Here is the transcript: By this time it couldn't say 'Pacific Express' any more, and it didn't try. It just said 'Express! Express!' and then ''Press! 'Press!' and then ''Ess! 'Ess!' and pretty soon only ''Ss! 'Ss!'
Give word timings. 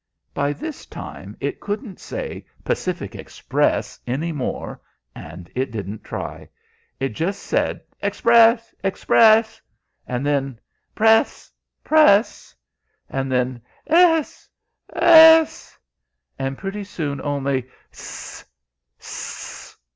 By 0.33 0.51
this 0.51 0.87
time 0.87 1.37
it 1.39 1.59
couldn't 1.59 1.99
say 1.99 2.43
'Pacific 2.63 3.13
Express' 3.15 3.99
any 4.07 4.31
more, 4.31 4.81
and 5.13 5.47
it 5.53 5.69
didn't 5.71 6.03
try. 6.03 6.49
It 6.99 7.09
just 7.09 7.39
said 7.43 7.81
'Express! 8.01 8.73
Express!' 8.83 9.61
and 10.07 10.25
then 10.25 10.59
''Press! 10.95 11.51
'Press!' 11.83 12.55
and 13.11 13.31
then 13.31 13.61
''Ess! 13.85 14.49
'Ess!' 14.91 15.77
and 16.39 16.57
pretty 16.57 16.83
soon 16.83 17.21
only 17.21 17.69
''Ss! 17.91 18.43
'Ss!' 18.97 19.77